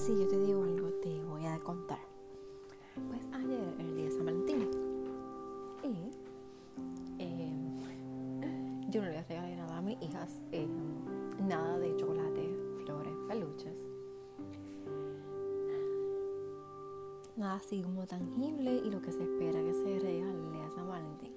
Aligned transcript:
Si 0.00 0.18
yo 0.18 0.26
te 0.26 0.38
digo 0.38 0.64
algo, 0.64 0.88
te 1.02 1.22
voy 1.24 1.44
a 1.44 1.58
contar. 1.58 1.98
Pues 2.94 3.20
ayer, 3.34 3.74
el 3.78 3.96
día 3.96 4.06
de 4.06 4.10
San 4.10 4.24
Valentín, 4.24 4.70
y 5.82 6.10
eh, 7.18 7.52
yo 8.88 9.02
no 9.02 9.08
le 9.08 9.22
regalé 9.22 9.56
nada 9.56 9.76
a 9.76 9.82
mis 9.82 10.00
hijas, 10.00 10.40
eh, 10.52 10.66
nada 11.46 11.78
de 11.78 11.94
chocolate, 11.96 12.48
flores, 12.82 13.12
peluches. 13.28 13.84
Nada 17.36 17.56
así 17.56 17.82
como 17.82 18.06
tangible 18.06 18.80
y 18.82 18.90
lo 18.90 19.02
que 19.02 19.12
se 19.12 19.22
espera 19.22 19.62
que 19.62 19.74
se 19.74 19.98
regale 19.98 20.62
a 20.62 20.70
San 20.70 20.88
Valentín. 20.88 21.34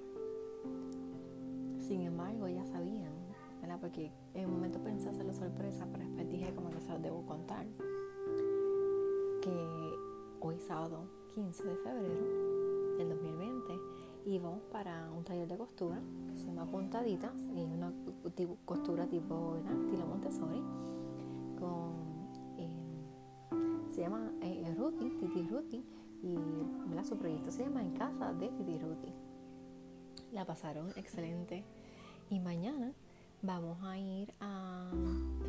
Sin 1.86 2.00
embargo, 2.00 2.48
ya 2.48 2.64
sabían, 2.64 3.12
¿verdad? 3.60 3.78
Porque 3.78 4.10
en 4.32 4.46
un 4.46 4.54
momento 4.54 4.78
pensé 4.82 5.10
hacerlo 5.10 5.34
sorpresa, 5.34 5.86
pero 5.92 6.02
después 6.02 6.30
dije 6.30 6.54
como 6.54 6.70
que 6.70 6.80
se 6.80 6.88
los 6.88 7.02
debo 7.02 7.26
contar. 7.26 7.66
Que 9.44 9.98
hoy 10.40 10.58
sábado 10.58 11.04
15 11.34 11.64
de 11.64 11.76
febrero 11.76 12.96
del 12.96 13.10
2020 13.10 13.78
íbamos 14.24 14.62
para 14.72 15.10
un 15.12 15.22
taller 15.22 15.46
de 15.46 15.58
costura 15.58 16.00
que 16.30 16.38
se 16.38 16.46
llama 16.46 16.64
Puntaditas 16.64 17.34
y 17.54 17.62
una 17.62 17.92
costura 18.64 19.06
tipo 19.06 19.58
estilo 19.58 20.06
Montessori 20.06 20.62
con 21.58 21.92
eh, 22.56 22.70
se 23.90 24.00
llama 24.00 24.32
eh, 24.40 24.74
Ruti, 24.78 25.10
Titi 25.10 25.46
Ruti 25.46 25.84
y 26.22 26.38
¿verdad? 26.86 27.04
su 27.04 27.18
proyecto 27.18 27.50
se 27.50 27.64
llama 27.64 27.82
En 27.82 27.90
Casa 27.90 28.32
de 28.32 28.48
Titi 28.48 28.78
Ruti. 28.78 29.12
La 30.32 30.46
pasaron 30.46 30.88
excelente. 30.96 31.64
Y 32.30 32.40
mañana 32.40 32.94
vamos 33.42 33.76
a 33.82 33.98
ir 33.98 34.32
a 34.40 34.90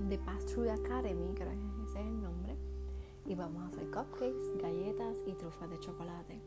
The 0.09 0.17
Through 0.47 0.69
Academy 0.69 1.33
creo 1.33 1.51
que 1.51 1.91
es 1.91 1.95
el 1.95 2.24
vamos 3.35 3.63
a 3.63 3.67
hacer 3.67 3.89
cupcakes, 3.91 4.57
galletas 4.61 5.17
y 5.25 5.33
trufas 5.33 5.69
de 5.69 5.79
chocolate. 5.79 6.39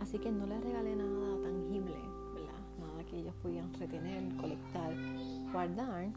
Así 0.00 0.18
que 0.18 0.30
no 0.30 0.46
les 0.46 0.62
regalé 0.62 0.94
nada 0.94 1.42
tangible. 1.42 1.96
Nada 2.78 3.04
que 3.06 3.18
ellos 3.18 3.34
pudieran 3.36 3.72
retener, 3.74 4.36
colectar, 4.36 4.94
guardar. 5.50 6.12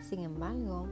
Sin 0.00 0.20
embargo, 0.20 0.86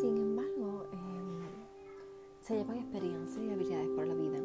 sin 0.00 0.16
embargo, 0.16 0.86
eh, 0.92 1.50
se 2.40 2.56
llevan 2.56 2.78
experiencias 2.78 3.44
y 3.44 3.50
habilidades 3.50 3.88
por 3.90 4.06
la 4.06 4.14
vida. 4.14 4.38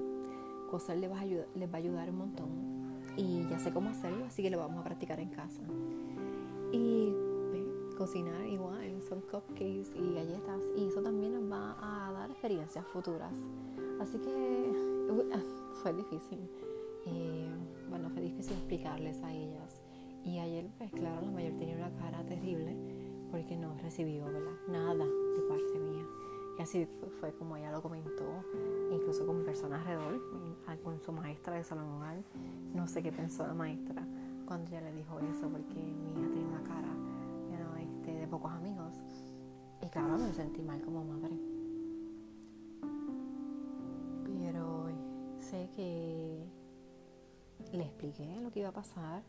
Cosas 0.69 0.97
les 0.97 1.11
va, 1.11 1.17
a 1.17 1.21
ayudar, 1.21 1.47
les 1.55 1.67
va 1.67 1.73
a 1.73 1.77
ayudar 1.77 2.09
un 2.11 2.17
montón 2.17 2.78
y 3.19 3.45
ya 3.49 3.59
sé 3.59 3.73
cómo 3.73 3.89
hacerlo, 3.89 4.25
así 4.25 4.41
que 4.41 4.49
lo 4.49 4.59
vamos 4.59 4.79
a 4.79 4.83
practicar 4.85 5.19
en 5.19 5.29
casa. 5.29 5.61
Y 6.71 7.13
cocinar 7.97 8.45
igual, 8.47 9.01
son 9.01 9.19
cupcakes 9.19 9.89
y 9.93 10.13
galletas, 10.13 10.61
y 10.77 10.85
eso 10.85 11.01
también 11.01 11.33
nos 11.33 11.51
va 11.51 11.75
a 11.81 12.13
dar 12.13 12.31
experiencias 12.31 12.85
futuras. 12.87 13.37
Así 13.99 14.17
que 14.19 14.71
fue 15.83 15.93
difícil. 15.93 16.39
Eh, 17.07 17.49
bueno, 17.89 18.09
fue 18.09 18.21
difícil 18.21 18.53
explicarles 18.53 19.21
a 19.21 19.33
ellas. 19.33 19.81
Y 20.23 20.39
ayer, 20.39 20.69
pues 20.77 20.89
claro, 20.91 21.21
la 21.21 21.31
mayor 21.31 21.57
tenía 21.57 21.75
una 21.75 21.91
cara 21.97 22.23
terrible 22.25 22.73
porque 23.31 23.57
no 23.57 23.75
recibió 23.81 24.25
¿verdad? 24.25 24.53
nada 24.69 25.05
de 25.05 25.41
parte 25.49 25.79
mía. 25.79 26.05
Y 26.57 26.61
así 26.61 26.87
fue, 26.99 27.09
fue, 27.09 27.33
como 27.33 27.57
ella 27.57 27.71
lo 27.71 27.81
comentó, 27.81 28.45
personas 29.49 29.79
alrededor, 29.79 30.21
con 30.83 31.01
su 31.01 31.11
maestra 31.11 31.55
de 31.55 31.63
salón 31.63 31.89
hogar. 31.89 32.17
No 32.75 32.87
sé 32.87 33.01
qué 33.01 33.11
pensó 33.11 33.47
la 33.47 33.55
maestra 33.55 34.05
cuando 34.45 34.69
ella 34.69 34.81
le 34.81 34.93
dijo 34.93 35.19
eso, 35.21 35.49
porque 35.49 35.73
mi 35.73 36.11
hija 36.11 36.29
tenía 36.29 36.47
una 36.47 36.63
cara 36.63 36.87
you 37.49 37.57
know, 37.57 37.75
este, 37.75 38.11
de 38.11 38.27
pocos 38.27 38.51
amigos. 38.51 38.93
Y 39.81 39.87
claro, 39.87 40.19
me 40.19 40.31
sentí 40.33 40.61
mal 40.61 40.79
como 40.81 41.03
madre. 41.03 41.35
Pero 44.23 44.89
sé 45.39 45.67
que 45.75 46.45
le 47.73 47.83
expliqué 47.85 48.39
lo 48.41 48.51
que 48.51 48.59
iba 48.59 48.69
a 48.69 48.73
pasar, 48.73 49.23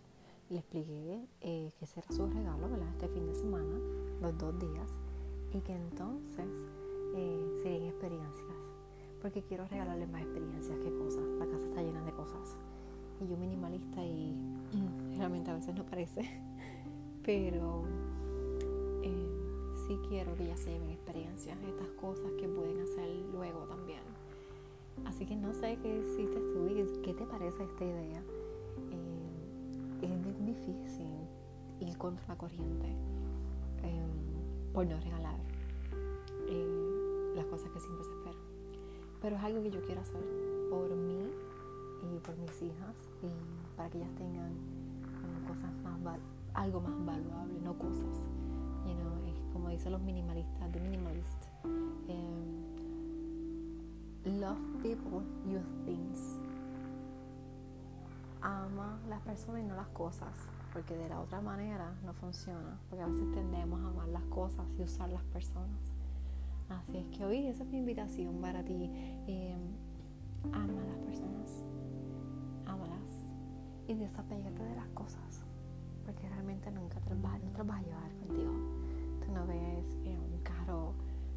le 0.50 0.59
expliqué 0.59 1.26
eh, 1.41 1.72
que 1.78 1.84
ese 1.86 2.00
era 2.00 2.12
su 2.14 2.26
regalo, 2.26 2.69
¿verdad? 2.69 2.88
Este 2.91 3.09
fin 3.09 3.26
de 3.26 3.34
semana, 3.34 3.75
los 4.20 4.36
dos 4.36 4.59
días, 4.59 4.91
y 5.54 5.60
que 5.62 5.75
entonces 5.75 6.50
eh, 7.14 7.60
serían 7.62 7.84
experiencias, 7.84 8.59
porque 9.20 9.42
quiero 9.42 9.66
regalarle 9.66 10.06
más 10.06 10.22
experiencias 10.22 10.78
que 10.78 10.92
cosas. 10.97 11.22
La 11.38 11.47
casa 11.47 11.64
está 11.64 11.82
llena 11.82 12.03
de 12.04 12.12
cosas. 12.12 12.56
Y 13.20 13.28
yo 13.28 13.36
minimalista 13.36 14.03
y 14.03 14.34
realmente 15.16 15.50
a 15.50 15.54
veces 15.54 15.75
no 15.75 15.84
parece, 15.84 16.22
pero 17.25 17.84
eh, 19.03 19.28
sí 19.86 19.98
quiero 20.09 20.34
que 20.36 20.47
ya 20.47 20.56
se 20.56 20.70
lleven 20.70 20.91
experiencias, 20.91 21.59
estas 21.62 21.92
cosas 22.00 22.32
que 22.38 22.48
pueden 22.48 22.80
hacer 22.80 23.09
luego 23.32 23.64
también. 23.64 24.00
Así 25.04 25.26
que 25.26 25.36
no 25.36 25.53
sé 25.53 25.78
qué 25.82 25.98
hiciste 25.98 26.41
tú 26.53 26.66
y 26.66 27.03
qué 27.03 27.14
te 27.14 27.26
parece 27.26 27.64
esta 27.64 27.84
idea. 27.84 28.22
Eh, 28.91 30.03
es 30.03 30.47
difícil 30.47 31.09
ir 31.80 31.97
contra 31.98 32.26
la 32.28 32.36
corriente 32.36 32.86
eh, 33.82 34.72
por 34.72 34.86
no 34.86 34.98
regalar 34.98 35.38
las 37.36 37.47
cosas 37.47 37.70
que 37.70 37.80
siempre 37.80 38.04
se 38.04 38.10
esperan. 38.10 38.50
Pero 39.20 39.36
es 39.36 39.42
algo 39.42 39.62
que 39.62 39.70
yo 39.70 39.82
quiero 39.82 40.00
hacer 40.00 40.22
por 40.70 40.94
mí 40.97 41.31
y 42.03 42.19
por 42.20 42.36
mis 42.38 42.62
hijas 42.62 42.97
y 43.22 43.76
para 43.76 43.91
que 43.91 43.98
ellas 43.98 44.14
tengan 44.16 44.53
cosas 45.47 45.70
más 45.82 46.19
algo 46.54 46.81
más 46.81 47.04
valuable, 47.04 47.60
no 47.62 47.75
cosas. 47.78 48.26
You 48.86 48.94
know, 48.94 49.26
es 49.26 49.53
como 49.53 49.69
dicen 49.69 49.92
los 49.92 50.00
minimalistas, 50.03 50.72
the 50.72 50.80
minimalist. 50.80 51.47
love 54.25 54.59
people, 54.82 55.22
use 55.47 55.66
things. 55.84 56.38
Ama 58.42 58.98
las 59.09 59.20
personas 59.20 59.62
y 59.62 59.64
no 59.64 59.75
las 59.75 59.88
cosas, 59.88 60.34
porque 60.72 60.97
de 60.97 61.09
la 61.09 61.20
otra 61.20 61.41
manera 61.41 61.94
no 62.04 62.14
funciona, 62.14 62.78
porque 62.88 63.03
a 63.03 63.06
veces 63.06 63.30
tendemos 63.32 63.80
a 63.80 63.88
amar 63.88 64.09
las 64.09 64.25
cosas 64.25 64.64
y 64.78 64.82
usar 64.82 65.10
las 65.10 65.22
personas. 65.25 65.78
Así 66.70 66.97
es 66.97 67.06
que 67.08 67.25
hoy 67.25 67.47
esa 67.47 67.64
es 67.64 67.69
mi 67.70 67.78
invitación 67.78 68.41
para 68.41 68.64
ti. 68.64 68.91
Eh, 69.26 69.56
ama 70.53 70.81
a 70.81 70.86
las 70.86 70.98
personas, 70.98 71.64
ámalas 72.64 73.10
y 73.88 73.94
desapégate 73.94 74.62
de 74.62 74.76
las 74.76 74.88
cosas, 74.91 75.44
porque 76.04 76.28
realmente 76.28 76.70
nunca 76.70 77.00
te 77.00 77.14
vas, 77.14 77.42
no 77.42 77.50
te 77.50 77.62
vas 77.62 77.80
a 77.80 77.82
llevar 77.82 78.12
contigo. 78.14 78.53
Tú 79.25 79.32
no 79.32 79.47
ves 79.47 79.84
eh, 80.04 80.16
un 80.19 80.41
carro, 80.42 80.94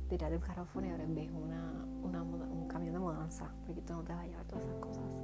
tirar 0.08 0.30
de 0.30 0.38
un 0.38 0.44
carro 0.44 0.66
fúnebre, 0.66 1.06
ves 1.08 1.32
una, 1.32 1.86
una, 2.04 2.22
un 2.22 2.68
camión 2.68 2.94
de 2.94 3.00
mudanza, 3.00 3.52
porque 3.66 3.82
tú 3.82 3.94
no 3.94 4.04
te 4.04 4.14
vas 4.14 4.24
a 4.24 4.28
llevar 4.28 4.46
todas 4.46 4.64
esas 4.66 4.78
cosas. 4.78 5.20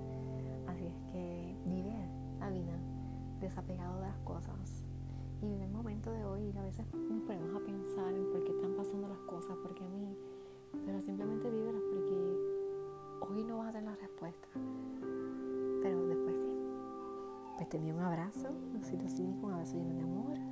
Así 0.67 0.85
es 0.85 1.11
que 1.11 1.55
vive 1.65 1.93
la 2.39 2.49
vida 2.49 2.77
desapegado 3.39 4.01
de 4.01 4.07
las 4.07 4.17
cosas 4.19 4.85
y 5.41 5.47
vive 5.47 5.65
el 5.65 5.71
momento 5.71 6.11
de 6.11 6.25
hoy. 6.25 6.53
A 6.57 6.61
veces 6.63 6.85
nos 6.93 7.21
ponemos 7.23 7.55
a 7.55 7.65
pensar 7.65 8.13
en 8.13 8.25
por 8.31 8.43
qué 8.43 8.51
están 8.51 8.75
pasando 8.75 9.07
las 9.07 9.19
cosas, 9.19 9.55
porque 9.63 9.83
a 9.83 9.89
mí, 9.89 9.98
simplemente 11.01 11.49
vívelas 11.49 11.81
porque 11.89 13.29
hoy 13.31 13.43
no 13.43 13.57
vas 13.57 13.69
a 13.69 13.71
tener 13.71 13.89
la 13.89 13.95
respuesta, 13.95 14.47
pero 15.81 16.07
después 16.07 16.35
sí. 16.37 16.55
Pues 17.57 17.69
te 17.69 17.77
envío 17.77 17.95
un 17.95 18.01
abrazo, 18.01 18.49
un 18.49 18.79
besito 18.79 19.07
cínico, 19.09 19.47
un 19.47 19.53
abrazo 19.53 19.77
lleno 19.77 19.93
de 19.95 20.01
amor 20.01 20.48